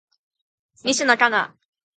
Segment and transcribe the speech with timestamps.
[0.77, 1.55] 西野カナ